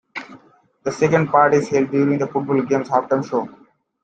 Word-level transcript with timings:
The 0.81 0.91
second 0.91 1.27
part 1.27 1.53
is 1.53 1.69
held 1.69 1.91
during 1.91 2.17
the 2.17 2.25
football 2.25 2.59
game's 2.63 2.89
halftime 2.89 3.23
show. 3.23 3.47